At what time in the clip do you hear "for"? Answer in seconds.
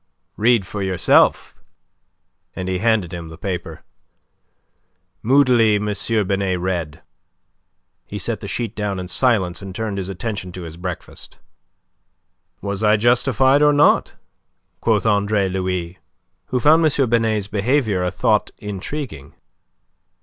0.65-0.81